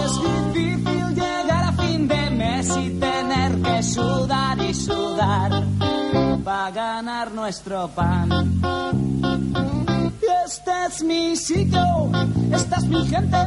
Es 0.03 0.12
difícil 0.53 1.15
llegar 1.15 1.63
a 1.63 1.71
fin 1.74 2.07
de 2.07 2.29
mes 2.31 2.77
y 2.77 2.89
tener 3.00 3.62
que 3.62 3.83
sudar 3.83 4.62
y 4.62 4.74
sudar 4.74 5.63
para 6.43 6.71
ganar 6.71 7.31
nuestro 7.31 7.88
pan. 7.89 9.04
Es 10.88 11.04
mi 11.04 11.36
sitio, 11.36 12.12
esta 12.54 12.75
es 12.75 12.86
mi 12.86 13.08
gente, 13.08 13.38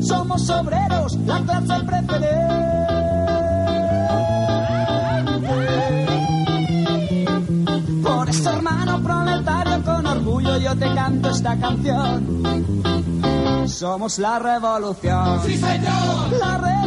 somos 0.00 0.50
obreros, 0.50 1.16
la 1.26 1.40
clase 1.40 1.84
preferente. 1.84 2.28
Por 8.02 8.28
eso, 8.28 8.50
hermano 8.50 9.00
proletario, 9.00 9.84
con 9.84 10.06
orgullo 10.06 10.58
yo 10.58 10.76
te 10.76 10.92
canto 10.92 11.30
esta 11.30 11.56
canción. 11.56 12.42
Somos 13.68 14.18
la 14.18 14.40
revolución. 14.40 15.40
Sí, 15.44 15.56
señor. 15.56 16.32
La 16.40 16.58
revolución. 16.58 16.81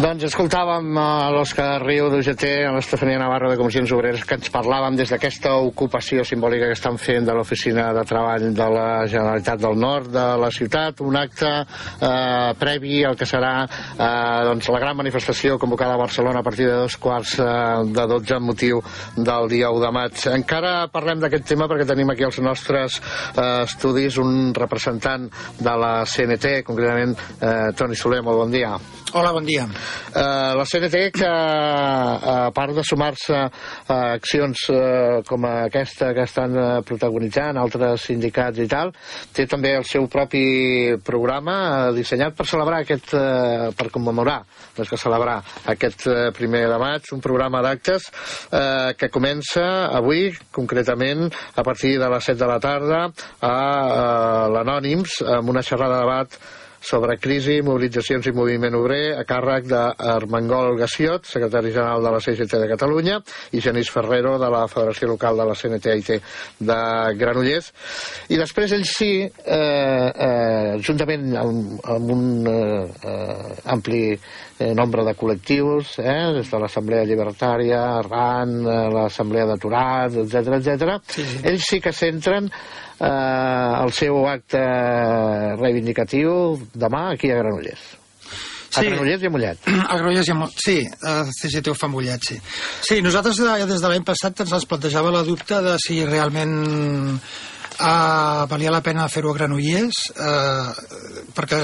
Doncs 0.00 0.22
escoltàvem 0.30 0.94
a 0.96 1.28
l'Òscar 1.34 1.82
Riu 1.82 2.06
d'UGT, 2.08 2.44
a 2.64 2.70
l'Estefania 2.72 3.18
Navarro 3.20 3.50
de 3.50 3.56
Comissions 3.58 3.90
Obreres, 3.92 4.22
que 4.24 4.38
ens 4.38 4.48
parlaven 4.48 4.94
des 4.96 5.10
d'aquesta 5.12 5.50
ocupació 5.60 6.22
simbòlica 6.24 6.70
que 6.70 6.76
estan 6.78 6.96
fent 6.96 7.26
de 7.28 7.34
l'Oficina 7.36 7.90
de 7.92 8.04
Treball 8.08 8.46
de 8.56 8.68
la 8.72 8.86
Generalitat 9.12 9.60
del 9.60 9.76
Nord 9.76 10.08
de 10.14 10.22
la 10.40 10.48
ciutat, 10.56 11.02
un 11.04 11.18
acte 11.20 11.50
eh, 11.50 12.54
previ 12.56 13.02
al 13.04 13.18
que 13.20 13.28
serà 13.28 13.50
eh, 13.66 14.06
doncs, 14.48 14.70
la 14.72 14.80
gran 14.80 14.96
manifestació 15.02 15.58
convocada 15.60 15.98
a 15.98 16.00
Barcelona 16.00 16.40
a 16.40 16.48
partir 16.48 16.70
de 16.70 16.78
dos 16.80 16.96
quarts 16.96 17.34
eh, 17.36 17.50
de 17.92 18.06
12 18.14 18.38
amb 18.38 18.52
motiu 18.54 18.80
del 19.18 19.52
dia 19.52 19.68
1 19.68 19.84
de 19.84 19.92
maig. 19.98 20.24
Encara 20.32 20.72
parlem 20.88 21.20
d'aquest 21.26 21.44
tema 21.52 21.68
perquè 21.68 21.84
tenim 21.92 22.14
aquí 22.14 22.24
els 22.24 22.40
nostres 22.40 23.02
eh, 23.34 23.66
estudis 23.66 24.16
un 24.16 24.54
representant 24.56 25.28
de 25.60 25.76
la 25.84 25.92
CNT, 26.08 26.62
concretament 26.64 27.18
eh, 27.36 27.68
Toni 27.76 28.00
Soler, 28.00 28.24
molt 28.24 28.46
bon 28.46 28.56
dia. 28.56 28.72
Hola, 29.12 29.34
bon 29.34 29.44
dia. 29.44 29.68
Uh, 30.10 30.56
la 30.58 30.64
CNT, 30.66 31.02
que 31.14 31.28
a 31.30 32.50
part 32.54 32.74
de 32.74 32.82
sumar-se 32.86 33.36
a 33.36 33.98
accions 34.16 34.64
uh, 34.74 35.20
com 35.26 35.46
aquesta 35.48 36.10
que 36.16 36.24
estan 36.26 36.56
uh, 36.58 36.66
protagonitzant 36.86 37.58
altres 37.60 38.08
sindicats 38.10 38.58
i 38.58 38.66
tal, 38.70 38.92
té 39.36 39.46
també 39.50 39.76
el 39.78 39.86
seu 39.88 40.08
propi 40.10 40.96
programa 41.06 41.56
uh, 41.60 41.94
dissenyat 41.94 42.34
per 42.38 42.48
celebrar 42.50 42.82
aquest, 42.84 43.14
uh, 43.14 43.70
per 43.78 43.90
commemorar, 43.94 44.40
més 44.78 44.90
que 44.90 44.98
celebrar 45.00 45.38
aquest 45.70 46.08
primer 46.36 46.66
de 46.70 46.78
maig, 46.82 47.10
un 47.14 47.22
programa 47.22 47.62
d'actes 47.64 48.10
uh, 48.10 48.90
que 48.98 49.10
comença 49.14 49.66
avui, 49.94 50.30
concretament, 50.54 51.28
a 51.54 51.66
partir 51.66 51.96
de 52.00 52.10
les 52.10 52.30
7 52.32 52.40
de 52.40 52.50
la 52.50 52.58
tarda, 52.62 53.04
a 53.46 53.54
uh, 53.54 54.48
l'Anònims, 54.54 55.20
amb 55.38 55.54
una 55.54 55.62
xerrada 55.66 56.00
de 56.00 56.06
debat 56.06 56.40
sobre 56.80 57.18
crisi, 57.20 57.60
mobilitzacions 57.62 58.26
i 58.26 58.32
moviment 58.34 58.74
obrer 58.78 59.12
a 59.18 59.24
càrrec 59.28 59.68
d'Armengol 59.68 60.78
Gassiot, 60.80 61.28
secretari 61.28 61.72
general 61.74 62.02
de 62.04 62.12
la 62.14 62.20
CGT 62.24 62.60
de 62.62 62.68
Catalunya, 62.72 63.20
i 63.52 63.60
Genís 63.60 63.92
Ferrero, 63.92 64.38
de 64.40 64.48
la 64.50 64.64
Federació 64.70 65.10
Local 65.12 65.40
de 65.40 65.46
la 65.50 65.56
CNTIT 65.56 66.10
de 66.70 66.80
Granollers. 67.20 67.70
I 68.32 68.40
després 68.40 68.72
ell 68.76 68.86
sí, 68.88 69.12
eh, 69.28 70.10
eh, 70.10 70.76
juntament 70.80 71.30
amb, 71.40 71.80
amb 71.84 72.14
un 72.16 72.26
eh, 72.48 72.84
eh, 73.12 73.54
ampli 73.76 74.04
eh, 74.14 74.72
nombre 74.74 75.04
de 75.04 75.16
col·lectius, 75.18 75.98
eh, 76.00 76.20
des 76.40 76.50
de 76.50 76.60
l'Assemblea 76.60 77.06
Llibertària, 77.08 77.84
RAN, 78.08 78.60
eh, 78.64 78.82
l'Assemblea 78.96 79.48
d'Aturats, 79.52 80.20
etc 80.24 80.60
etc. 80.60 81.00
Sí, 81.06 81.24
sí. 81.24 81.42
ells 81.44 81.68
sí 81.68 81.80
que 81.84 81.92
centren 81.96 82.50
eh, 83.00 83.84
el 83.84 83.92
seu 83.96 84.20
acte 84.28 84.60
reivindicatiu 85.60 86.58
demà 86.74 87.10
aquí 87.14 87.32
a 87.32 87.40
Granollers. 87.40 87.88
A 88.70 88.80
Sí. 88.80 88.86
Granollers 88.86 89.22
i 89.22 89.26
a 89.26 89.30
Mollet. 89.34 89.64
A 89.90 89.96
Granollers 89.98 90.28
i 90.28 90.30
a 90.30 90.34
Mollet, 90.38 90.60
sí, 90.62 90.76
a 91.02 91.14
CGT 91.26 91.72
ho 91.72 91.74
fa 91.74 91.88
Mollet, 91.90 92.22
sí. 92.22 92.36
Sí, 92.86 93.00
nosaltres 93.02 93.40
des 93.66 93.80
de 93.82 93.88
l'any 93.90 94.04
passat 94.06 94.44
ens 94.44 94.52
ens 94.52 94.66
plantejava 94.70 95.10
la 95.10 95.24
dubte 95.26 95.58
de 95.64 95.74
si 95.82 96.04
realment 96.06 97.18
eh, 97.80 98.46
valia 98.50 98.72
la 98.72 98.82
pena 98.84 99.08
fer-ho 99.08 99.32
a 99.32 99.38
Granollers 99.38 100.02
eh, 100.14 101.24
perquè 101.36 101.60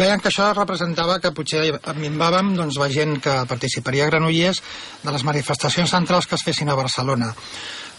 veien 0.00 0.20
que 0.20 0.30
això 0.32 0.50
representava 0.56 1.18
que 1.22 1.34
potser 1.36 1.68
minvàvem 2.00 2.54
doncs, 2.58 2.78
la 2.82 2.90
gent 2.92 3.18
que 3.22 3.38
participaria 3.48 4.06
a 4.06 4.12
Granollers 4.12 4.62
de 5.02 5.14
les 5.14 5.26
manifestacions 5.26 5.90
centrals 5.90 6.26
que 6.26 6.38
es 6.38 6.46
fessin 6.46 6.70
a 6.70 6.78
Barcelona 6.78 7.32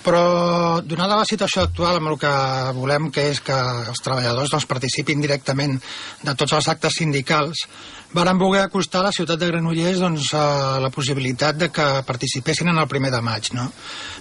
però 0.07 0.79
donada 0.85 1.17
la 1.19 1.27
situació 1.27 1.65
actual 1.65 1.97
amb 1.97 2.11
el 2.13 2.17
que 2.21 2.33
volem 2.77 3.09
que 3.11 3.27
és 3.31 3.41
que 3.43 3.55
els 3.91 4.03
treballadors 4.03 4.53
doncs, 4.53 4.67
participin 4.69 5.23
directament 5.23 5.77
de 6.23 6.35
tots 6.35 6.53
els 6.59 6.67
actes 6.71 6.99
sindicals 7.01 7.65
varen 8.13 8.39
voler 8.39 8.63
acostar 8.63 9.01
a 9.01 9.09
la 9.09 9.15
ciutat 9.15 9.39
de 9.39 9.49
Granollers 9.51 9.99
doncs, 10.03 10.29
a 10.33 10.77
la 10.83 10.91
possibilitat 10.93 11.57
de 11.59 11.71
que 11.73 11.87
participessin 12.07 12.71
en 12.71 12.83
el 12.83 12.91
primer 12.91 13.11
de 13.11 13.23
maig 13.23 13.51
no? 13.57 13.71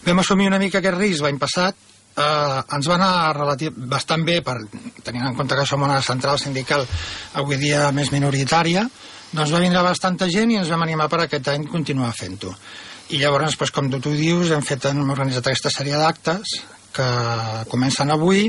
vam 0.07 0.25
assumir 0.25 0.49
una 0.51 0.63
mica 0.63 0.83
aquest 0.83 0.99
risc 0.99 1.27
l'any 1.27 1.39
passat 1.43 1.96
eh, 2.17 2.77
ens 2.77 2.89
va 2.89 2.97
anar 2.97 3.13
relativ, 3.37 3.77
bastant 3.77 4.25
bé 4.27 4.41
per, 4.45 4.57
tenint 5.05 5.29
en 5.29 5.37
compte 5.37 5.59
que 5.59 5.69
som 5.69 5.85
una 5.87 6.01
central 6.03 6.41
sindical 6.43 6.87
avui 7.35 7.61
dia 7.61 7.91
més 7.93 8.13
minoritària 8.15 8.87
doncs 9.33 9.53
va 9.53 9.63
vindre 9.63 9.85
bastanta 9.85 10.29
gent 10.33 10.53
i 10.53 10.61
ens 10.61 10.73
vam 10.73 10.85
animar 10.87 11.09
per 11.13 11.25
aquest 11.25 11.53
any 11.53 11.67
continuar 11.71 12.13
fent-ho 12.17 12.55
i 13.07 13.21
llavors, 13.21 13.55
doncs, 13.55 13.71
com 13.71 13.91
tu, 13.91 14.01
tu 14.03 14.17
dius, 14.19 14.51
hem, 14.51 14.65
fet, 14.67 14.89
hem 14.91 15.05
organitzat 15.13 15.47
aquesta 15.47 15.71
sèrie 15.71 15.99
d'actes 16.01 16.57
que 16.97 17.07
comencen 17.71 18.11
avui 18.11 18.49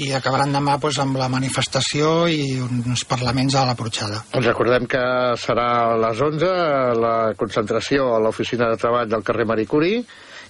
i 0.00 0.08
acabaran 0.16 0.54
demà 0.54 0.78
doncs, 0.80 0.98
amb 1.02 1.18
la 1.20 1.28
manifestació 1.28 2.26
i 2.32 2.56
uns 2.64 3.04
parlaments 3.10 3.54
a 3.58 3.66
la 3.68 3.76
Porxada. 3.78 4.22
Doncs 4.32 4.48
recordem 4.48 4.88
que 4.90 5.02
serà 5.42 5.66
a 5.90 5.98
les 6.06 6.22
11 6.28 6.54
la 7.02 7.16
concentració 7.38 8.08
a 8.14 8.22
l'oficina 8.24 8.70
de 8.72 8.80
treball 8.80 9.10
del 9.10 9.26
carrer 9.26 9.46
Marie 9.52 9.68
Curie 9.68 10.00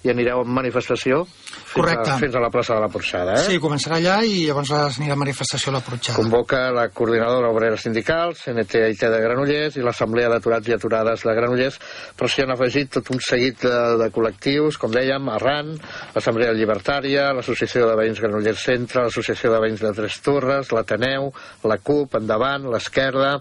i 0.05 0.13
anireu 0.13 0.43
en 0.45 0.51
manifestació 0.53 1.23
fins, 1.25 1.73
Correcte. 1.73 2.11
a, 2.13 2.19
fins 2.21 2.35
a 2.37 2.43
la 2.45 2.51
plaça 2.53 2.77
de 2.77 2.83
la 2.85 2.91
Porxada, 2.93 3.39
eh? 3.39 3.45
Sí, 3.49 3.61
començarà 3.63 3.97
allà 3.99 4.19
i 4.29 4.45
llavors 4.47 4.73
anirà 4.77 5.17
a 5.17 5.21
manifestació 5.21 5.73
a 5.73 5.79
la 5.79 5.83
Porxada. 5.85 6.17
Convoca 6.19 6.61
la 6.77 6.87
coordinadora 6.93 7.51
obrera 7.51 7.79
sindical, 7.81 8.35
CNT-IT 8.39 9.07
de 9.15 9.23
Granollers 9.25 9.79
i 9.81 9.85
l'Assemblea 9.85 10.29
d'Aturats 10.33 10.69
i 10.69 10.77
Aturades 10.77 11.25
de 11.25 11.37
Granollers, 11.39 11.81
però 12.19 12.29
s'hi 12.31 12.45
han 12.45 12.55
afegit 12.55 12.93
tot 12.99 13.11
un 13.15 13.23
seguit 13.25 13.65
de, 13.65 13.81
de 14.05 14.11
col·lectius, 14.15 14.79
com 14.81 14.93
dèiem, 14.95 15.33
Arran, 15.35 15.75
l'Assemblea 16.15 16.53
Llibertària, 16.55 17.31
l'Associació 17.37 17.89
de 17.89 17.99
Veïns 18.03 18.21
Granollers 18.23 18.65
Centre, 18.69 19.07
l'Associació 19.09 19.55
de 19.55 19.63
Veïns 19.65 19.83
de 19.85 19.93
Tres 19.97 20.21
Torres, 20.25 20.73
l'Ateneu, 20.77 21.33
la 21.65 21.81
CUP, 21.81 22.19
Endavant, 22.21 22.69
l'Esquerda, 22.71 23.39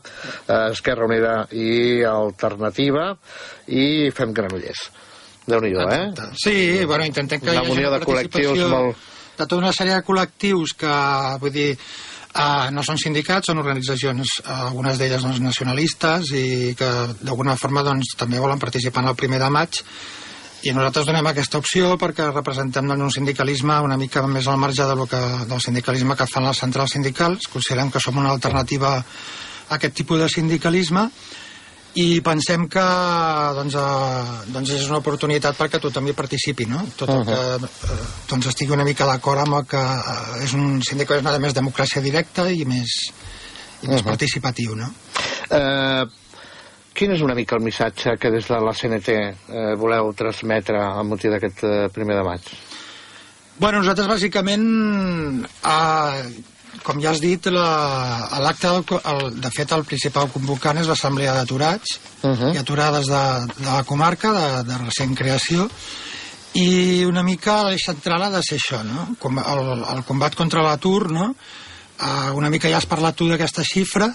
eh, 0.48 0.62
Esquerra 0.72 1.12
Unida 1.12 1.38
i 1.52 2.04
Alternativa, 2.08 3.12
i 3.68 4.12
Fem 4.16 4.34
Granollers. 4.34 4.88
Déu-n'hi-do, 5.48 5.90
eh? 5.90 6.10
Exacte. 6.10 6.30
Sí, 6.40 6.86
bueno, 6.86 7.06
intentem 7.06 7.40
que 7.42 7.50
Una 7.52 7.60
hi 7.62 7.66
hagi 7.66 7.78
una 7.84 7.90
de 7.98 8.06
col·lectius 8.06 8.64
molt- 8.72 8.96
de 9.34 9.46
tota 9.46 9.58
una 9.58 9.74
sèrie 9.74 9.96
de 9.98 10.04
col·lectius 10.06 10.76
que, 10.78 10.98
vull 11.42 11.52
dir, 11.54 11.78
Uh, 12.34 12.72
no 12.74 12.82
són 12.82 12.98
sindicats, 12.98 13.46
són 13.46 13.60
organitzacions, 13.62 14.40
uh, 14.42 14.64
algunes 14.72 14.98
d'elles 14.98 15.22
doncs, 15.22 15.38
nacionalistes 15.40 16.32
i 16.34 16.74
que 16.74 16.88
d'alguna 17.22 17.54
forma 17.62 17.84
doncs, 17.86 18.16
també 18.18 18.40
volen 18.42 18.58
participar 18.58 19.04
en 19.04 19.10
el 19.12 19.16
primer 19.20 19.38
de 19.38 19.50
maig 19.54 19.78
i 20.64 20.74
nosaltres 20.74 21.06
donem 21.06 21.28
aquesta 21.30 21.60
opció 21.62 21.92
perquè 22.02 22.32
representem 22.32 22.90
doncs, 22.90 23.04
un 23.06 23.12
sindicalisme 23.12 23.78
una 23.86 24.00
mica 24.02 24.26
més 24.26 24.48
al 24.50 24.58
marge 24.58 24.82
de 24.82 24.96
lo 24.96 25.06
que, 25.06 25.20
del 25.46 25.62
sindicalisme 25.62 26.16
que 26.18 26.26
fan 26.26 26.48
les 26.48 26.58
centrals 26.58 26.96
sindicals. 26.98 27.46
Considerem 27.54 27.92
que 27.94 28.02
som 28.02 28.18
una 28.18 28.32
alternativa 28.34 28.96
a 28.98 29.76
aquest 29.78 29.94
tipus 30.02 30.26
de 30.26 30.30
sindicalisme 30.34 31.12
i 32.00 32.22
pensem 32.26 32.66
que 32.72 32.84
doncs, 33.58 33.76
eh, 33.78 34.48
doncs 34.54 34.72
és 34.74 34.88
una 34.90 35.00
oportunitat 35.04 35.58
perquè 35.60 35.80
tothom 35.82 36.08
hi 36.10 36.16
participi 36.18 36.66
no? 36.70 36.82
tot 36.98 37.12
el 37.14 37.22
que 37.28 37.38
eh, 37.38 38.00
doncs 38.30 38.50
estigui 38.50 38.74
una 38.74 38.88
mica 38.88 39.06
d'acord 39.10 39.44
amb 39.44 39.60
el 39.60 39.68
que 39.70 39.84
eh, 39.84 40.44
és 40.48 40.56
un 40.58 40.82
sindicalisme 40.82 41.36
de 41.36 41.44
més 41.44 41.54
democràcia 41.54 42.02
directa 42.02 42.50
i 42.50 42.66
més, 42.66 42.98
i 43.84 43.88
més 43.88 44.00
Uh 44.00 44.00
-huh. 44.00 44.10
participatiu 44.10 44.76
no? 44.76 44.90
Eh, 45.50 46.06
quin 46.94 47.12
és 47.12 47.22
una 47.22 47.36
mica 47.36 47.56
el 47.56 47.64
missatge 47.64 48.18
que 48.18 48.32
des 48.32 48.48
de 48.48 48.60
la 48.60 48.74
CNT 48.74 49.10
eh, 49.10 49.76
voleu 49.76 50.14
transmetre 50.14 50.78
amb 50.78 51.10
motiu 51.10 51.32
d'aquest 51.32 51.64
eh, 51.64 51.90
primer 51.94 52.16
de 52.16 52.24
maig? 52.24 52.42
Bueno, 53.58 53.80
nosaltres 53.80 54.08
bàsicament, 54.08 55.46
eh, 55.66 56.44
com 56.84 57.00
ja 57.02 57.12
has 57.12 57.22
dit, 57.24 57.46
la- 57.52 58.40
l'acte, 58.44 58.68
co- 58.88 59.02
el- 59.14 59.40
de 59.42 59.50
fet, 59.52 59.72
el 59.72 59.84
principal 59.88 60.30
convocant 60.32 60.78
és 60.82 60.88
l'Assemblea 60.88 61.34
d'Aturats 61.34 62.00
Uh 62.24 62.30
-huh. 62.32 62.54
i 62.56 62.58
aturades 62.58 63.06
de, 63.08 63.24
de 63.58 63.70
la 63.72 63.84
comarca, 63.84 64.32
de, 64.32 64.64
de 64.64 64.78
recent 64.78 65.16
creació, 65.18 65.70
i 66.54 67.04
una 67.06 67.24
mica 67.24 67.64
l'eix 67.64 67.82
central 67.86 68.22
ha 68.24 68.30
de 68.30 68.42
ser 68.46 68.58
això, 68.60 68.84
no? 68.84 69.16
Com 69.20 69.40
el, 69.40 69.84
el 69.96 70.04
combat 70.06 70.36
contra 70.36 70.62
l'atur, 70.62 71.12
no? 71.12 71.34
Uh, 72.00 72.32
una 72.36 72.50
mica 72.50 72.70
ja 72.70 72.78
has 72.78 72.86
parlat 72.86 73.16
tu 73.16 73.28
d'aquestes 73.30 73.68
xifres, 73.68 74.14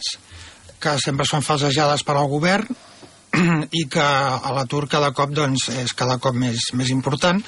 que 0.80 0.98
sempre 0.98 1.26
són 1.26 1.42
falsejades 1.42 2.02
per 2.04 2.16
al 2.16 2.28
govern, 2.28 2.66
i 3.72 3.84
que 3.90 4.00
a 4.00 4.52
l'atur 4.54 4.88
cada 4.88 5.10
cop 5.12 5.30
doncs, 5.30 5.68
és 5.68 5.92
cada 5.94 6.18
cop 6.18 6.34
més, 6.34 6.58
més 6.72 6.88
important, 6.90 7.42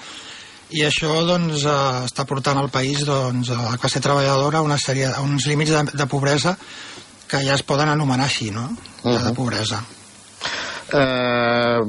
i 0.70 0.84
això 0.86 1.20
doncs, 1.26 1.64
eh, 1.64 2.04
està 2.06 2.26
portant 2.28 2.58
al 2.58 2.70
país 2.70 3.04
doncs, 3.06 3.50
a 3.50 3.60
la 3.72 3.78
classe 3.78 4.02
treballadora 4.02 4.60
a 4.60 4.66
una 4.66 4.78
sèrie, 4.78 5.08
a 5.10 5.22
uns 5.22 5.46
límits 5.50 5.72
de, 5.74 5.84
de 5.94 6.06
pobresa 6.10 6.56
que 7.30 7.44
ja 7.46 7.54
es 7.54 7.62
poden 7.62 7.88
anomenar 7.88 8.26
així, 8.26 8.50
no? 8.50 8.68
Uh 9.02 9.10
-huh. 9.12 9.24
De 9.28 9.34
pobresa. 9.34 9.82
Eh, 10.92 11.80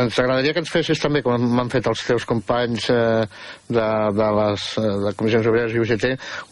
ens 0.00 0.18
agradaria 0.18 0.54
que 0.54 0.62
ens 0.64 0.70
fessis 0.72 1.00
també, 1.02 1.20
com 1.22 1.42
m'han 1.56 1.70
fet 1.72 1.86
els 1.90 2.04
teus 2.06 2.24
companys 2.28 2.88
eh, 2.90 3.26
de, 3.68 3.88
de 4.16 4.28
les 4.38 4.78
eh, 4.80 4.92
de 5.04 5.12
Comissions 5.18 5.48
Obreres 5.50 5.74
i 5.74 5.82
UGT, 5.82 6.06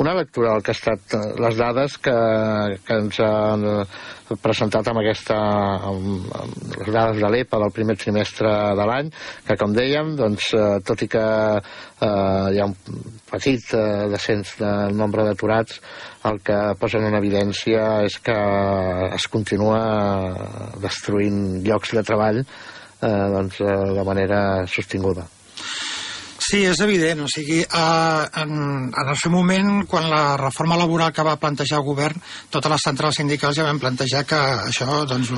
una 0.05 0.15
lectura 0.15 0.53
del 0.53 0.63
que 0.63 0.75
ha 0.75 0.79
estat 0.79 1.17
eh, 1.17 1.23
les 1.41 1.57
dades 1.57 1.97
que, 1.99 2.17
que 2.85 3.01
ens 3.05 3.21
han 3.25 3.67
presentat 4.43 4.87
amb 4.91 5.01
aquesta 5.01 5.37
amb, 5.91 6.29
amb 6.41 6.77
les 6.77 6.91
dades 6.95 7.19
de 7.23 7.31
l'EPA 7.33 7.61
del 7.63 7.75
primer 7.75 7.97
trimestre 8.01 8.53
de 8.79 8.87
l'any, 8.91 9.11
que 9.47 9.57
com 9.61 9.75
dèiem, 9.75 10.15
doncs, 10.19 10.53
eh, 10.55 10.79
tot 10.87 11.03
i 11.03 11.09
que 11.11 11.25
eh, 11.59 12.47
hi 12.55 12.61
ha 12.61 12.69
un 12.69 12.77
petit 13.31 13.75
eh, 13.75 13.83
descens 14.13 14.55
del 14.61 14.97
nombre 14.99 15.27
d'aturats, 15.27 15.81
el 16.31 16.41
que 16.45 16.61
posen 16.81 17.09
en 17.09 17.19
evidència 17.19 18.05
és 18.07 18.21
que 18.23 18.39
es 19.17 19.29
continua 19.33 19.83
destruint 20.83 21.61
llocs 21.67 21.97
de 21.97 22.07
treball 22.07 22.43
eh, 22.45 23.27
doncs, 23.37 23.61
eh, 23.65 23.77
de 23.99 24.09
manera 24.13 24.41
sostinguda. 24.69 25.27
Sí, 26.51 26.65
és 26.67 26.81
evident. 26.83 27.21
O 27.23 27.29
sigui, 27.31 27.61
en, 27.63 28.55
en 28.91 29.11
el 29.13 29.19
seu 29.21 29.31
moment, 29.31 29.85
quan 29.91 30.09
la 30.11 30.35
reforma 30.41 30.79
laboral 30.81 31.13
que 31.15 31.27
va 31.27 31.37
plantejar 31.39 31.79
el 31.79 31.87
govern, 31.87 32.19
totes 32.51 32.73
les 32.73 32.87
centrals 32.89 33.21
sindicals 33.21 33.61
ja 33.61 33.69
van 33.69 33.79
plantejar 33.79 34.25
que 34.27 34.41
això 34.65 35.05
doncs, 35.07 35.31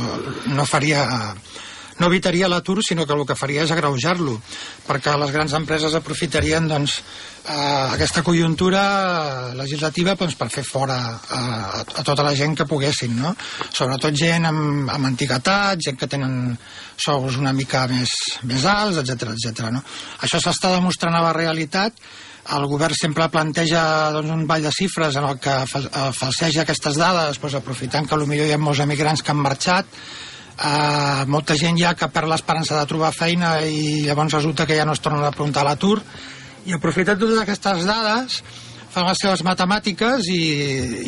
no 0.57 0.64
faria 0.71 1.04
no 2.03 2.11
evitaria 2.11 2.51
l'atur, 2.51 2.81
sinó 2.83 3.07
que 3.07 3.15
el 3.15 3.23
que 3.29 3.39
faria 3.39 3.63
és 3.63 3.71
agreujar-lo, 3.71 4.35
perquè 4.89 5.15
les 5.21 5.31
grans 5.35 5.55
empreses 5.55 5.95
aprofitarien 5.95 6.67
doncs, 6.67 6.97
eh, 7.47 7.53
aquesta 7.95 8.25
conjuntura 8.27 8.83
legislativa 9.59 10.17
doncs, 10.19 10.35
per 10.41 10.49
fer 10.51 10.65
fora 10.67 10.99
eh, 11.15 12.01
a 12.03 12.03
tota 12.03 12.27
la 12.27 12.35
gent 12.39 12.57
que 12.59 12.67
poguessin, 12.67 13.15
no? 13.23 13.37
sobretot 13.71 14.19
gent 14.19 14.51
amb, 14.51 14.91
amb 14.91 15.13
antiguitat, 15.13 15.79
gent 15.87 16.01
que 16.01 16.11
tenen 16.11 16.57
sous 16.99 17.39
una 17.39 17.55
mica 17.55 17.87
més, 17.91 18.11
més 18.51 18.67
alts, 18.67 18.99
etc 19.05 19.37
etc. 19.37 19.71
no? 19.71 19.85
Això 20.27 20.43
s'està 20.43 20.75
demostrant 20.75 21.15
a 21.15 21.23
la 21.29 21.33
realitat, 21.39 21.95
el 22.57 22.67
govern 22.67 22.99
sempre 22.99 23.31
planteja 23.31 24.11
doncs, 24.17 24.35
un 24.35 24.47
ball 24.51 24.67
de 24.67 24.75
xifres 24.75 25.15
en 25.21 25.31
el 25.31 25.39
que 25.39 25.55
eh, 25.63 26.11
falseja 26.19 26.67
aquestes 26.67 26.99
dades 26.99 27.39
doncs, 27.39 27.61
aprofitant 27.63 28.11
que 28.11 28.19
potser 28.19 28.51
hi 28.51 28.55
ha 28.57 28.59
molts 28.59 28.83
emigrants 28.83 29.23
que 29.23 29.31
han 29.31 29.43
marxat 29.47 29.87
Uh, 30.53 31.25
molta 31.33 31.57
gent 31.57 31.79
ja 31.81 31.95
que 31.97 32.07
perd 32.12 32.29
l'esperança 32.29 32.77
de 32.77 32.88
trobar 32.91 33.09
feina 33.17 33.55
i 33.65 34.03
llavors 34.05 34.37
resulta 34.37 34.67
que 34.69 34.77
ja 34.77 34.85
no 34.85 34.93
es 34.93 35.01
tornen 35.01 35.25
a 35.25 35.31
apuntar 35.33 35.62
a 35.65 35.71
l'atur 35.71 35.97
i 36.69 36.77
aprofitant 36.77 37.19
totes 37.19 37.41
aquestes 37.41 37.87
dades 37.88 38.43
fan 38.93 39.07
les 39.09 39.23
seves 39.23 39.41
matemàtiques 39.47 40.27
i, 40.29 40.41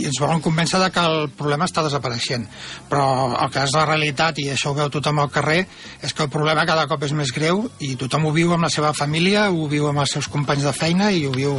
i 0.01 0.07
ens 0.09 0.19
volen 0.23 0.41
convèncer 0.45 0.81
de 0.81 0.89
que 0.95 1.03
el 1.05 1.29
problema 1.37 1.69
està 1.69 1.85
desapareixent 1.85 2.47
però 2.89 3.05
el 3.35 3.53
que 3.53 3.67
és 3.67 3.75
la 3.77 3.85
realitat 3.91 4.41
i 4.41 4.49
això 4.55 4.73
ho 4.73 4.79
veu 4.79 4.89
tothom 4.93 5.21
al 5.21 5.33
carrer 5.35 5.61
és 6.01 6.17
que 6.17 6.25
el 6.25 6.33
problema 6.33 6.65
cada 6.69 6.87
cop 6.89 7.05
és 7.05 7.13
més 7.13 7.33
greu 7.37 7.67
i 7.85 7.95
tothom 8.01 8.25
ho 8.25 8.33
viu 8.33 8.57
amb 8.57 8.65
la 8.65 8.73
seva 8.73 8.95
família 8.97 9.51
ho 9.53 9.69
viu 9.69 9.91
amb 9.91 10.01
els 10.07 10.17
seus 10.17 10.31
companys 10.33 10.65
de 10.65 10.73
feina 10.73 11.13
i 11.13 11.27
ho 11.29 11.35
viu 11.37 11.59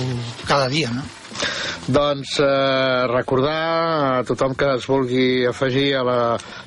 cada 0.50 0.65
dia 0.74 0.89
no? 0.95 1.06
Doncs 1.86 2.39
eh, 2.41 3.06
recordar 3.12 4.17
a 4.17 4.24
tothom 4.26 4.56
que 4.58 4.71
es 4.74 4.88
vulgui 4.89 5.45
afegir 5.45 5.91
a 6.00 6.02
la 6.02 6.21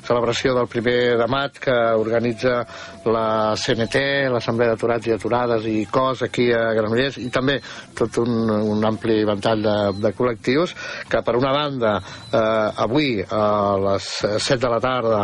celebració 0.07 0.53
del 0.55 0.69
primer 0.71 1.17
de 1.19 1.27
maig 1.27 1.57
que 1.59 1.75
organitza 1.99 2.61
la 3.03 3.55
CNT, 3.59 4.29
l'Assemblea 4.31 4.71
d'Aturats 4.71 5.09
i 5.09 5.13
Aturades 5.15 5.67
i 5.67 5.83
COS 5.91 6.23
aquí 6.29 6.45
a 6.55 6.69
Granollers 6.77 7.19
i 7.19 7.27
també 7.35 7.57
tot 7.97 8.21
un, 8.23 8.31
un 8.47 8.85
ampli 8.87 9.17
ventall 9.27 9.65
de, 9.65 9.75
de 9.99 10.13
col·lectius 10.15 10.75
que 11.11 11.21
per 11.25 11.35
una 11.35 11.51
banda 11.51 11.97
eh, 11.99 12.83
avui 12.87 13.19
a 13.19 13.43
les 13.89 14.09
7 14.23 14.59
de 14.63 14.71
la 14.71 14.79
tarda 14.83 15.19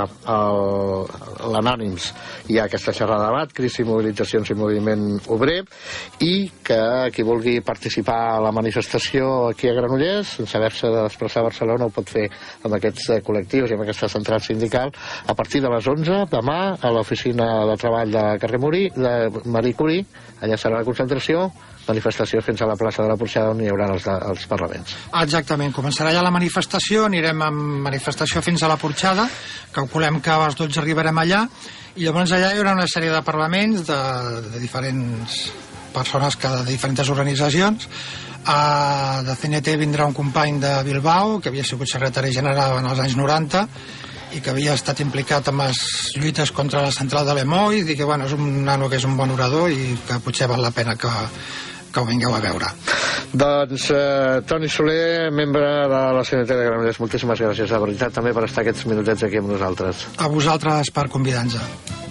l'Anònims 1.56 2.12
hi 2.52 2.60
ha 2.60 2.68
aquesta 2.68 2.92
xerrada 2.92 3.30
de 3.30 3.32
debat, 3.32 3.56
crisi, 3.56 3.88
mobilitzacions 3.88 4.52
i 4.52 4.60
moviment 4.60 5.08
obrer 5.32 5.62
i 6.26 6.36
que 6.66 6.82
qui 7.16 7.24
vulgui 7.24 7.62
participar 7.66 8.20
a 8.36 8.44
la 8.44 8.52
manifestació 8.56 9.35
aquí 9.50 9.70
a 9.70 9.76
Granollers, 9.78 10.36
sense 10.40 10.58
haver-se 10.58 10.90
de 10.92 11.04
desplaçar 11.06 11.44
a 11.44 11.48
Barcelona, 11.50 11.88
ho 11.88 11.94
pot 11.94 12.10
fer 12.10 12.26
amb 12.64 12.78
aquests 12.78 13.10
eh, 13.14 13.22
col·lectius 13.26 13.72
i 13.72 13.78
amb 13.78 13.86
aquesta 13.86 14.10
central 14.12 14.44
sindical 14.44 14.94
a 15.28 15.36
partir 15.38 15.62
de 15.64 15.72
les 15.74 15.88
11 15.88 16.26
demà 16.32 16.60
a 16.80 16.92
l'oficina 16.96 17.48
de 17.70 17.78
treball 17.82 18.12
de 18.16 18.26
carrer 18.42 18.60
Morí, 18.62 18.84
de 18.96 19.16
Marie 19.46 19.78
Curie, 19.78 20.06
allà 20.42 20.58
serà 20.60 20.80
la 20.80 20.88
concentració, 20.88 21.50
manifestació 21.88 22.42
fins 22.42 22.62
a 22.62 22.70
la 22.70 22.78
plaça 22.80 23.04
de 23.04 23.12
la 23.12 23.18
Porxada 23.20 23.54
on 23.54 23.62
hi 23.62 23.70
haurà 23.72 23.92
els, 23.94 24.08
els 24.32 24.48
parlaments. 24.50 24.96
Exactament, 25.22 25.74
començarà 25.76 26.14
ja 26.16 26.24
la 26.26 26.34
manifestació, 26.34 27.06
anirem 27.10 27.46
amb 27.46 27.86
manifestació 27.86 28.42
fins 28.46 28.64
a 28.64 28.72
la 28.72 28.80
Porxada, 28.82 29.28
calculem 29.76 30.22
que 30.22 30.34
a 30.34 30.42
les 30.46 30.58
12 30.60 30.82
arribarem 30.82 31.22
allà, 31.22 31.46
i 31.96 32.04
llavors 32.04 32.34
allà 32.36 32.52
hi 32.52 32.60
haurà 32.60 32.74
una 32.76 32.90
sèrie 32.92 33.14
de 33.14 33.22
parlaments 33.24 33.86
de, 33.88 34.02
de 34.50 34.60
diferents 34.60 35.46
persones 35.96 36.38
que 36.38 36.52
de 36.52 36.64
diferents 36.68 37.10
organitzacions. 37.10 37.90
Uh, 38.46 39.24
de 39.26 39.34
CNT 39.42 39.74
vindrà 39.82 40.06
un 40.06 40.14
company 40.14 40.60
de 40.62 40.74
Bilbao, 40.86 41.40
que 41.42 41.50
havia 41.50 41.66
sigut 41.66 41.90
secretari 41.90 42.34
general 42.36 42.78
en 42.78 42.92
els 42.92 43.02
anys 43.02 43.16
90, 43.18 43.64
i 44.36 44.42
que 44.44 44.52
havia 44.52 44.76
estat 44.76 45.00
implicat 45.04 45.48
en 45.50 45.62
les 45.64 45.80
lluites 46.20 46.52
contra 46.56 46.84
la 46.84 46.92
central 46.94 47.26
de 47.28 47.38
l'Emoid 47.38 47.90
i 47.90 47.96
que 47.96 48.08
bueno, 48.08 48.28
és 48.28 48.36
un 48.36 48.66
nano 48.68 48.90
que 48.92 49.00
és 49.00 49.08
un 49.08 49.16
bon 49.18 49.32
orador 49.32 49.72
i 49.72 49.96
que 50.08 50.20
potser 50.24 50.50
val 50.52 50.62
la 50.62 50.74
pena 50.76 50.98
que, 51.00 51.12
que 51.92 52.04
ho 52.04 52.08
vingueu 52.10 52.36
a 52.36 52.42
veure. 52.44 52.72
Doncs 53.32 53.90
eh, 53.96 54.42
Toni 54.48 54.70
Soler, 54.70 55.32
membre 55.32 55.66
de 55.92 56.02
la 56.20 56.24
CNT 56.28 56.52
de 56.52 56.70
Granollers, 56.70 57.02
moltíssimes 57.04 57.44
gràcies 57.48 57.72
de 57.72 57.84
veritat 57.88 58.18
també 58.20 58.36
per 58.36 58.46
estar 58.50 58.66
aquests 58.66 58.88
minutets 58.92 59.28
aquí 59.28 59.40
amb 59.40 59.54
nosaltres. 59.56 60.08
A 60.20 60.32
vosaltres 60.32 60.92
per 60.96 61.08
convidar-nos. 61.12 62.05